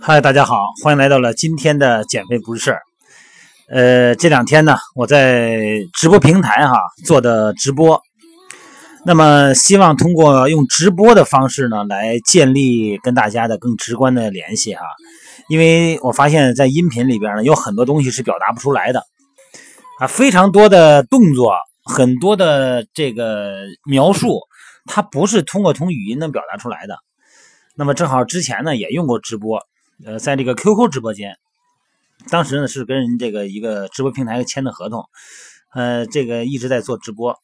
[0.00, 2.80] 嗨，大家好，欢迎来到了今天的减肥不是事儿。
[3.68, 5.56] 呃，这两天呢，我在
[5.94, 8.02] 直播平台哈做的直播，
[9.06, 14.82] 那么希望通过用直播的方式呢，来建立跟大家的更直观的联系哈。
[15.50, 19.02] 因为我发现，在音频里边呢，有很多东西是表达不出来的
[19.98, 24.38] 啊，非常多的动作，很多的这个描述，
[24.86, 26.96] 它不是通过通语音能表达出来的。
[27.74, 29.60] 那么正好之前呢，也用过直播，
[30.06, 31.36] 呃，在这个 QQ 直播间，
[32.28, 35.04] 当时呢是跟人这个一个直播平台签的合同，
[35.74, 37.36] 呃，这个一直在做直播，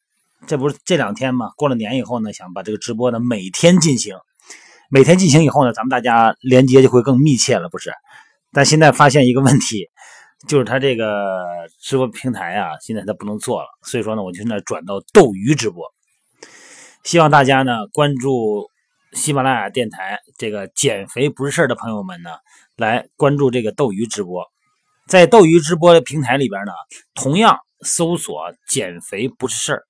[0.47, 4.15] 这不是这两天嘛，过了年以后呢，想把这个直播呢每天进行。
[4.89, 7.91] 每天进行以后呢，咱们大家连接就会更密切了，不是？
[8.57, 9.87] 但现在发现一个问题，
[10.49, 11.37] 就是他这个
[11.79, 15.85] 直播平台啊，现在他不能做了，所以说呢，我就现在转到斗鱼直播。
[17.05, 18.71] 希望大家呢关注
[19.13, 22.31] 喜马拉雅电台这个减肥不是事儿的朋友们呢，
[22.79, 24.43] 来关注这个斗鱼直播。
[25.07, 26.73] 在斗鱼直播的平台里边呢，
[27.15, 29.83] 同样搜索“减肥不是事儿”，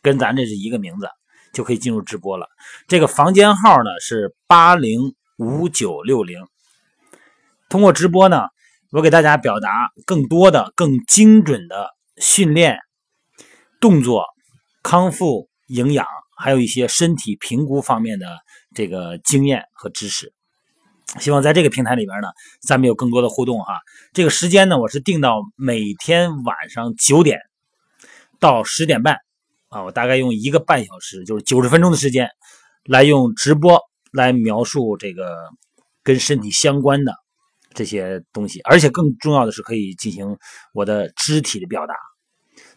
[0.00, 1.06] 跟咱这是一个名字。
[1.52, 2.46] 就可以进入直播了。
[2.86, 6.38] 这个房间号呢是八零五九六零。
[7.76, 8.44] 通过直播呢，
[8.90, 12.78] 我给大家表达更多的、更精准的训练
[13.82, 14.24] 动作、
[14.82, 16.06] 康复、营养，
[16.38, 18.38] 还有一些身体评估方面的
[18.74, 20.32] 这个经验和知识。
[21.20, 22.28] 希望在这个平台里边呢，
[22.66, 23.78] 咱们有更多的互动哈。
[24.14, 27.38] 这个时间呢，我是定到每天晚上九点
[28.40, 29.18] 到十点半。
[29.68, 32.30] 啊，我大概用一个半小时，就是九十分钟的时间，
[32.84, 33.78] 来用直播
[34.12, 35.36] 来描述这个
[36.02, 37.12] 跟身体相关的
[37.76, 40.36] 这些东西，而且更重要的是可以进行
[40.72, 41.94] 我的肢体的表达。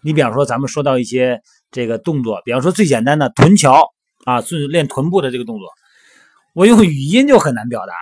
[0.03, 1.41] 你比方说，咱们说到一些
[1.72, 3.91] 这个动作，比方说最简单的臀桥
[4.25, 5.68] 啊，是练臀部的这个动作，
[6.53, 7.94] 我用语音就很难表达。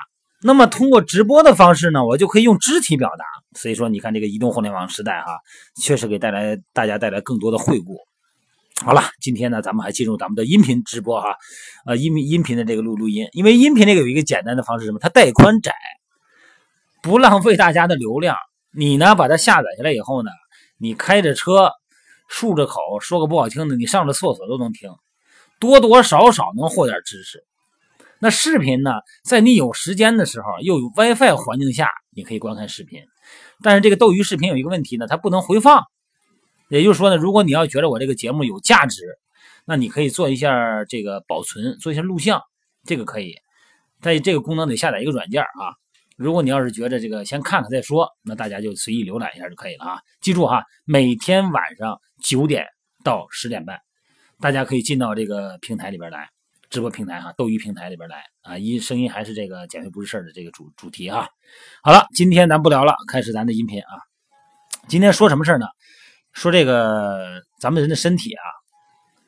[0.43, 3.25] 那么通过直播的方式呢，我就可以用肢体表达。
[3.57, 5.39] 所以说，你看这个移动互联网时代哈，
[5.81, 7.97] 确实给带来大家带来更多的惠顾。
[8.85, 11.35] 好了，今天呢，咱们还进入咱们的音频直播哈，
[11.87, 14.99] 呃，音音频的这个录录音，因为音频这个有一个简单的方式，什么？
[14.99, 15.73] 它带宽窄，
[17.01, 18.35] 不浪费大家的流量。
[18.71, 20.29] 你呢，把它下载下来以后呢，
[20.77, 21.71] 你开着车，
[22.29, 24.91] 漱着口，说个不好听的，你上了厕所都能听，
[25.59, 27.43] 多多少少能获点知识。
[28.19, 28.91] 那视频呢，
[29.23, 33.03] 在你有时间的时候，又有 WiFi 环境下，你可以观看视频。
[33.63, 35.83] 但是这个斗鱼视频有一个问题呢，它不能回放。
[36.69, 39.03] 也就是说呢，如果你要觉得我这个节目有价值，
[39.65, 42.41] 那你可以做一下这个保存，做一下录像，
[42.85, 43.35] 这个可以。
[44.01, 45.77] 但这个功能得下载一个软件啊。
[46.17, 49.99] 如果你要是觉得这个先看看再说，那大家就随意浏览一下就可以了啊。
[50.19, 52.65] 记住哈，每天晚上九点
[53.03, 53.79] 到十点半，
[54.41, 56.27] 大家可以进到这个平台里边来，
[56.71, 58.57] 直播平台哈，斗鱼平台里边来啊。
[58.57, 61.29] 一声音还是这个减肥不是事儿的这个主主题哈。
[61.83, 64.01] 好了，今天咱不聊了，开始咱的音频啊。
[64.87, 65.67] 今天说什么事儿呢？
[66.33, 68.45] 说这个咱们人的身体啊，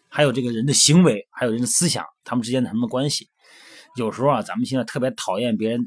[0.10, 3.30] 还有这个人的行为，还有人的思想，他们之间的什么关系？
[3.96, 5.82] 有时候啊，咱们现在特别讨厌别人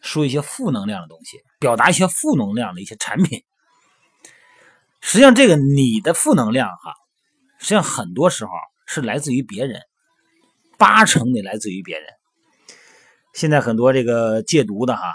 [0.00, 3.44] 说一些负能量的东西，表达一些负能量的一些产品。
[5.00, 6.94] 实际上，这个你的负能量哈，
[7.58, 8.50] 实际上很多时候
[8.86, 9.80] 是来自于别人，
[10.76, 12.06] 八成得来自于别人。
[13.34, 15.12] 现在很多这个戒毒的哈，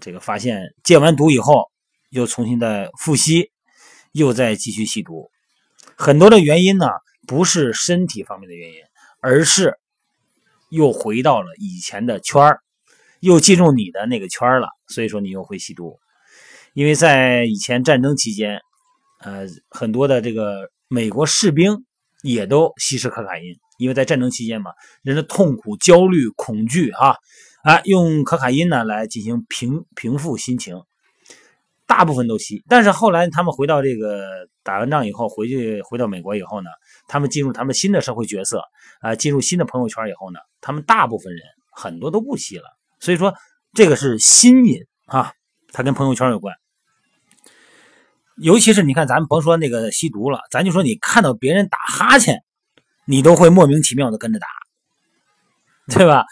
[0.00, 1.70] 这个发现戒完毒以后，
[2.10, 3.50] 又重新再复吸。
[4.12, 5.28] 又在继续吸毒，
[5.96, 6.86] 很多的原因呢，
[7.26, 8.76] 不是身体方面的原因，
[9.18, 9.76] 而是
[10.68, 12.62] 又回到了以前的圈儿，
[13.24, 15.98] 又进入你的那个圈了，所以说你又会吸毒。
[16.74, 18.60] 因为在以前战争期间，
[19.20, 21.84] 呃，很多的这个美国士兵
[22.22, 24.72] 也都吸食可卡因，因为在战争期间嘛，
[25.02, 27.16] 人的痛苦、焦虑、恐惧啊，
[27.62, 30.82] 啊，用可卡因呢来进行平平复心情。
[31.86, 36.70] 大部分都吸，但是后来他们回到这个打完仗以后，回去回到美国以后呢，
[37.06, 38.62] 他们进入他们新的社会角色
[39.00, 42.64] 啊，进入新的朋友圈以后呢，他们大部分人很多都不吸了。
[43.04, 43.34] 所以说
[43.74, 45.34] 这个是新瘾啊，
[45.74, 46.54] 它跟朋友圈有关。
[48.38, 52.42] 尤其是你看，咱们甭说那个吸毒了，咱就说你看到别人打哈欠，
[53.04, 54.46] 你都会莫名其妙的跟着打，
[55.88, 56.24] 对吧？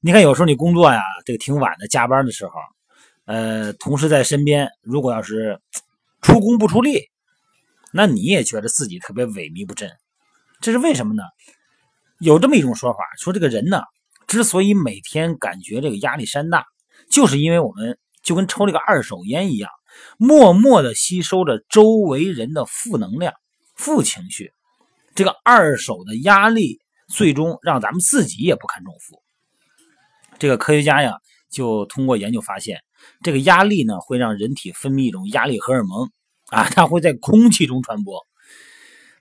[0.00, 2.52] 你看有时候你工作呀，这个挺晚的，加班的时候。
[3.26, 5.60] 呃，同事在身边，如果要是
[6.22, 7.10] 出工不出力，
[7.92, 9.90] 那你也觉得自己特别萎靡不振，
[10.62, 11.22] 这是为什么呢？
[12.18, 13.82] 有这么一种说法，说这个人呢，
[14.26, 16.64] 之所以每天感觉这个压力山大，
[17.08, 19.70] 就是因为我们就跟抽这个二手烟一样，
[20.18, 23.34] 默默的吸收着周围人的负能量、
[23.74, 24.52] 负情绪。
[25.14, 29.22] 这个二手的压力，最终让咱们自己也不堪重负。
[30.38, 31.18] 这个科学家呀，
[31.50, 32.80] 就通过研究发现，
[33.22, 36.10] 这个压力呢，会让人体分泌一种压力荷尔蒙
[36.46, 38.26] 啊，它会在空气中传播。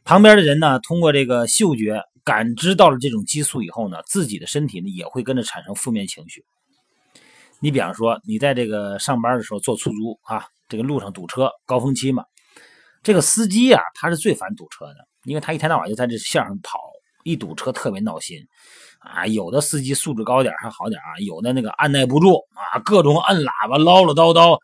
[0.03, 6.43] 旁边的人呢，通过这个嗅觉感知到了这种激素以后呢，自己的身体呢，也会跟着产生负面情绪。
[7.59, 12.25] 你比方说，你在这个上班的时候坐出租啊，这个路上堵车，高峰期嘛，
[13.01, 16.79] 这个司机呀，他是最烦堵车的，因为他一天到晚就在这线上跑，
[17.23, 18.37] 一堵车特别闹心
[18.99, 19.25] 啊。
[19.27, 24.57] 有的司机素质高点还好点啊，有的那个按耐不住啊，各种按喇叭唠唠叨叨。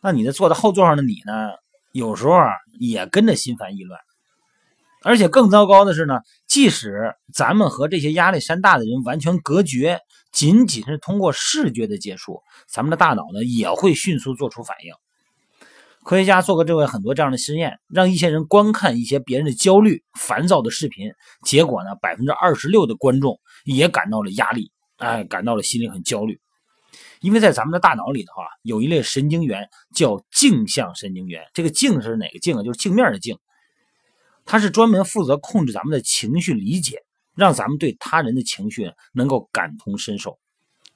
[0.00, 1.50] 那你的坐在后座上的你呢，
[1.92, 4.00] 有时候啊也跟着心烦意乱。
[5.02, 10.00] 而且更糟糕的是呢，即使咱们和这些压力山大的人完全隔绝，
[10.32, 14.92] 仅仅是通过视觉的接触，咱们的大脑呢也会迅速做出反应。
[16.02, 21.12] 科学家做过这位很多这样的实验，让一些人观看一些别人的焦虑、烦躁的视频，
[21.44, 26.40] 结果呢，百分之二十六的观众也感到了压力，哎，感到了心里很焦虑。
[27.20, 32.62] 因为在咱们的大脑里的话，有一类神经元叫镜像神经元，这个镜是哪个镜啊？
[32.62, 33.36] 就是镜面的镜。
[34.46, 37.02] 它是专门负责控制咱们的情绪理解，
[37.34, 40.38] 让咱们对他人的情绪能够感同身受。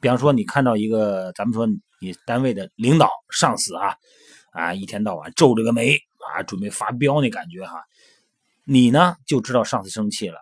[0.01, 1.67] 比方说，你看到一个，咱们说
[2.01, 3.97] 你单位的领导、上司啊，
[4.53, 5.99] 啊，一天到晚皱着个眉
[6.33, 7.85] 啊，准备发飙那感觉哈，
[8.65, 10.39] 你呢就知道上司生气了，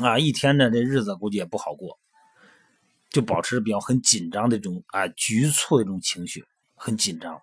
[0.00, 1.98] 啊，一天的这日子估计也不好过，
[3.10, 6.44] 就保持比较很紧张的这种啊局促的这种情绪，
[6.74, 7.38] 很紧张。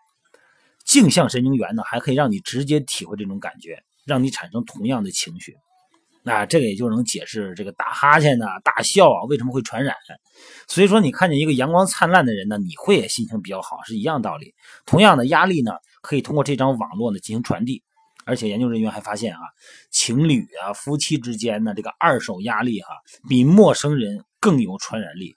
[0.83, 3.83] 镜像神经元呢，还可以让你直接体会这种感觉。
[4.05, 5.55] 让你产生同样的情绪，
[6.23, 9.95] 那这个也就能解释这个打哈欠呐、大笑啊为什么会传染。
[10.67, 14.53] 所以说，你看见一个阳光灿烂的人呢，你会心情比较好，是一样道理。
[14.85, 15.71] 同样的压力呢，
[16.01, 17.83] 可以通过这张网络呢进行传递。
[18.23, 19.41] 而且研究人员还发现啊，
[19.89, 22.89] 情侣啊、夫妻之间呢，这个二手压力哈，
[23.27, 25.35] 比陌生人更有传染力。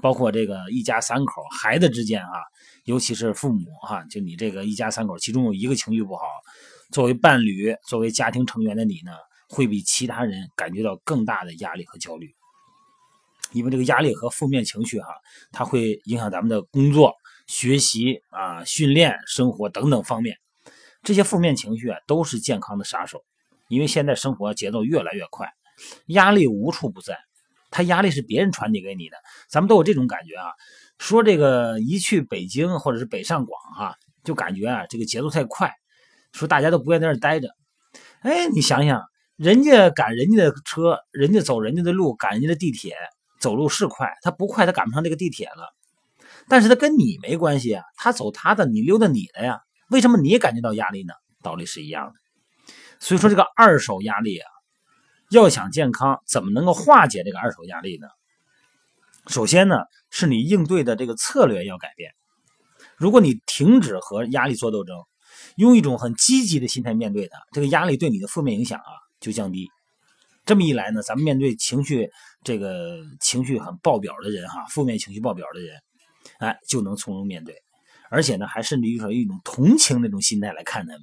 [0.00, 2.38] 包括这个一家三口、孩子之间啊，
[2.84, 6.22] 尤其是父母哈，就你这个一家三口，其中有一个情绪不好。
[6.92, 9.12] 作为伴侣、作为家庭成员的你呢，
[9.48, 12.34] 会比其他人感觉到更大的压力和焦虑，
[13.52, 15.08] 因为这个压力和负面情绪哈，
[15.52, 17.14] 它会影响咱们的工作、
[17.46, 20.36] 学习啊、训练、生活等等方面。
[21.02, 23.24] 这些负面情绪啊，都是健康的杀手。
[23.68, 25.48] 因为现在生活节奏越来越快，
[26.06, 27.16] 压力无处不在。
[27.70, 29.16] 它压力是别人传递给你的，
[29.48, 30.50] 咱们都有这种感觉啊。
[30.98, 33.94] 说这个一去北京或者是北上广哈，
[34.24, 35.72] 就感觉啊，这个节奏太快。
[36.32, 37.48] 说大家都不愿在那儿待着，
[38.20, 39.02] 哎，你想想，
[39.36, 42.94] 人家赶人家的车，人家走人家的路，赶人家的地铁，
[43.40, 45.74] 走路是快，他不快，他赶不上这个地铁了。
[46.48, 49.60] 但是他跟你没关系啊，他走他的，你溜达你的呀。
[49.88, 51.14] 为什么你也感觉到压力呢？
[51.42, 52.72] 道理是一样的。
[53.00, 54.48] 所以说这个二手压力啊，
[55.30, 58.06] 要想健康，怎么能够化解这个二手压力呢？
[59.26, 59.76] 首先呢，
[60.10, 62.12] 是你应对的这个策略要改变。
[62.96, 64.96] 如果你停止和压力做斗争。
[65.56, 69.68] 用一种很积极的心态面对它，这个压力对你的负面影响啊就降低。
[70.44, 72.10] 这么一来呢，咱们面对情绪
[72.42, 75.76] 这个情绪很爆表的人哈，负面情绪爆表的人，
[76.38, 77.54] 哎，就能从容面对，
[78.10, 81.02] 而且呢，还甚至于说一种同情那种心态来看他们。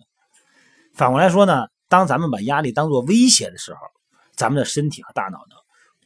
[0.94, 3.80] 反过来说呢，当咱们把压力当做威胁的时候，
[4.36, 5.56] 咱们的身体和大脑呢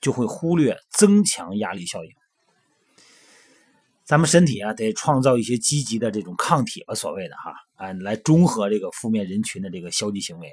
[0.02, 2.12] 就会忽略增强压力效应。
[4.12, 10.52] 咱们身体啊，得创造一些积极的这种抗体吧，所谓的哈啊，来中和这个负面人群的这个消极行为。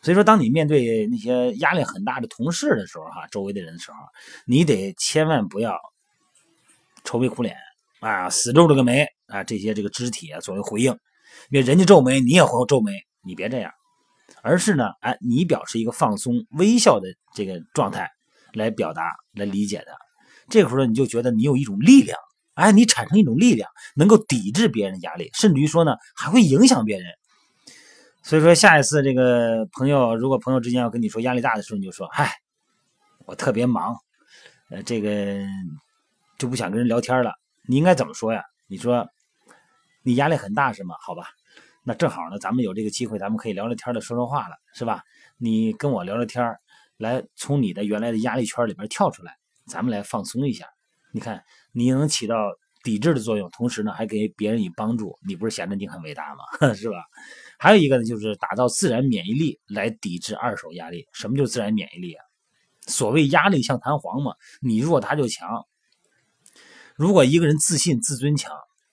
[0.00, 3.98] 所以说，当你面对那些压力很大的同事的时候，哈，周围的人的时候，
[4.46, 5.78] 你得千万不要
[7.04, 7.54] 愁眉苦脸
[7.98, 10.90] 啊，死皱着个眉啊，这些这个肢体啊作为回应，
[11.50, 13.70] 因为人家皱眉，你也会皱眉，你别这样，
[14.42, 18.08] 而是呢，哎，你表示一个放松、微笑的这个状态
[18.54, 19.92] 来表达、来理解的，
[20.48, 22.18] 这个时候你就觉得你有一种力量。
[22.54, 27.06] 哎，你产生一种力量，能够抵制别人的压力，甚至于说呢，还会影响别人。
[28.22, 32.36] 所以说，下一次这个朋友，如果朋友之间要跟你说压力大的时候，你就说：“嗨，
[33.24, 33.96] 我特别忙，
[34.68, 35.38] 呃，这个
[36.38, 37.32] 就不想跟人聊天了。”
[37.66, 38.42] 你应该怎么说呀？
[38.66, 39.08] 你说
[40.02, 40.94] 你压力很大是吗？
[41.00, 41.28] 好吧，
[41.82, 45.02] 那正好呢，咱们有这个机会，咱们可以聊聊天的，说说话了，是吧？
[45.38, 46.44] 你跟我聊聊天
[46.98, 50.66] 来从你的原来的压力圈里边跳出来，咱们来放松一下。
[51.12, 51.42] 你看。
[51.72, 52.36] 你能起到
[52.82, 56.74] 抵制的作用，同时呢还给别人以帮助，你不是显得你很伟大吗？
[56.74, 56.96] 是吧？
[57.60, 61.06] 还有一个呢，就是打造自然免疫力来抵制二手压力。
[61.12, 62.24] 什么叫自然免疫力啊？
[62.88, 65.64] 所谓压力像弹簧嘛，你弱它就强。
[66.96, 68.52] 如果一个人自信、自尊强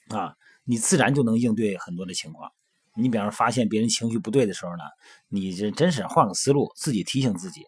[0.09, 2.51] 啊，你自然就能应对很多的情况。
[2.95, 4.83] 你比方说发现别人情绪不对的时候呢，
[5.29, 7.63] 你这真是换个思路，自己提醒自己。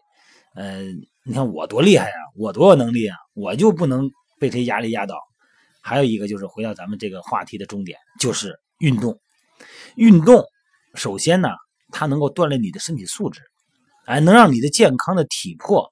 [0.54, 0.82] 呃，
[1.24, 5.16] 你看我多厉害啊，我多有能力啊，我就不能被这压力压倒。
[5.80, 9.20] 还有一个就是回到咱们这个话题的终点，就是运动。
[9.94, 10.44] 运动
[10.94, 11.48] 首先呢，
[11.90, 13.40] 它能够锻炼你的身体素质，
[14.04, 15.90] 哎，能让你的健康的体魄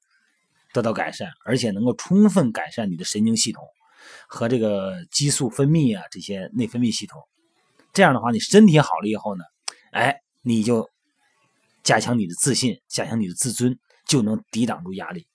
[0.72, 3.62] 得到改善，而且能够充分改善你的神经系统
[4.26, 7.22] 和这个激素分泌啊这些内分泌系统。
[7.92, 9.44] 这样的话，你身体好了以后呢，
[9.92, 10.88] 哎，你就
[11.82, 15.26] 加强你的自信，加强你的自尊，就能抵挡住压力。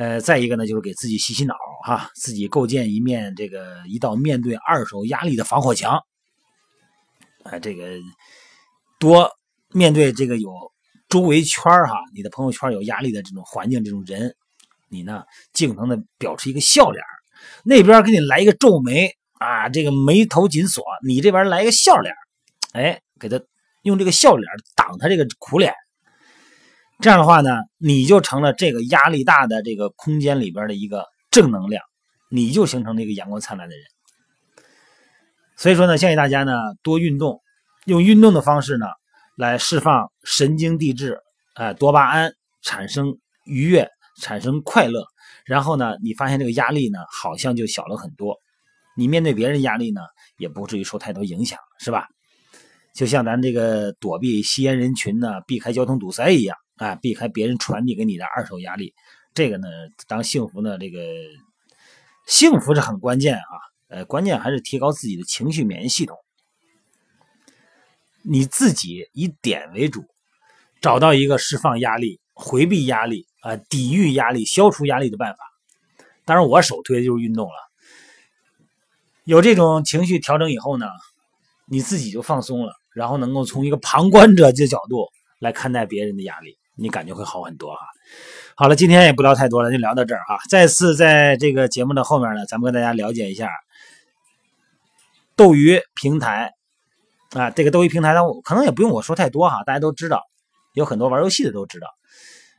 [0.00, 1.54] 呃，再一个呢，就是给自己洗洗脑
[1.84, 6.02] 哈，自己构建一面这个一道面对二手压力的防火墙。
[7.42, 7.98] 啊，这个
[8.98, 9.30] 多
[9.74, 10.50] 面对这个有
[11.10, 14.34] 周围圈哈，你的朋友圈有压力的这种环境，这种人，
[14.88, 17.04] 你呢尽可能的表示一个笑脸
[17.62, 22.14] 那边给你来一个皱眉啊，这个眉头紧锁，你这边来一个笑脸
[22.72, 23.38] 哎，给他
[23.82, 25.74] 用这个笑脸挡他这个苦脸。
[27.00, 31.82] 这样的话呢，你就成了这个压力大的这个空间里边的一个正能量，
[32.30, 33.84] 你就形成了一个阳光灿烂的人。
[35.56, 36.52] 所以说呢，建议大家呢
[36.82, 37.40] 多运动，
[37.86, 38.86] 用运动的方式呢
[39.34, 41.18] 来释放神经递质，
[41.54, 43.16] 哎，多巴胺产生
[43.46, 43.88] 愉悦，
[44.20, 45.02] 产生快乐，
[45.46, 48.36] 然后呢，你发现这个压力呢好像就小了很多，
[48.94, 50.02] 你面对别人压力呢
[50.36, 52.06] 也不至于受太多影响，是吧？
[52.94, 58.94] 就像咱这个躲避吸烟人群呢，避开交通堵塞一样，啊，避开别人传递给你的二手压力，
[59.34, 59.68] 这个呢，
[60.08, 60.98] 当幸福呢，这个
[62.26, 63.52] 幸福是很关键啊。
[63.88, 66.16] 呃，关键还是提高自己的情绪免疫系统。
[68.22, 70.04] 你自己以点为主，
[70.80, 75.38] 找到一个释放压力、回避压力、啊抵御压力、消除压力的办法。
[76.24, 77.54] 当然，我首推的就是运动了。
[79.24, 80.86] 有这种情绪调整以后呢，
[81.66, 85.08] 你自己就放松了，然后能够从一个旁观者的角度
[85.40, 87.80] 来看待别人的压力，你感觉会好很多哈。
[88.56, 90.38] 好了，今天也不聊太多了，就聊到这儿哈。
[90.48, 93.50] 再次在这个节目的后面呢，咱们跟大家了解一下。
[95.36, 96.52] 斗鱼平台
[97.30, 100.22] 啊，这个斗鱼平台呢，可能也不用我说太多哈，大家都知道，
[100.74, 101.86] 有很多玩游戏的都知道。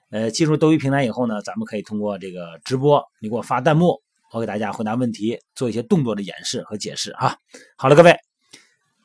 [0.09, 4.01] 呃，进入斗鱼平台以后呢，咱们可以通过这个直播，你给我发弹幕，
[4.31, 7.35] 我给大家回答问题，做一些动作的演示和解释啊。
[7.77, 8.17] 好了，各位，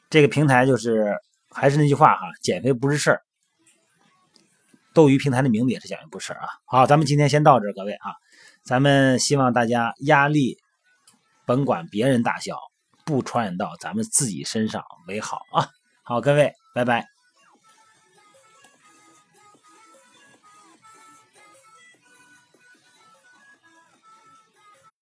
[0.09, 1.15] 这个平台就是
[1.51, 3.23] 还是那句话哈，减肥不是事儿。
[4.97, 6.49] 斗鱼平台的名字也是讲的不是啊。
[6.65, 8.17] 好，咱们今天先到这，各位啊，
[8.65, 10.57] 咱们希望大家压力
[11.45, 12.57] 甭管别人大小。
[13.09, 15.69] 不传染到咱们自己身上为好啊！
[16.03, 17.16] 好，各位，拜拜。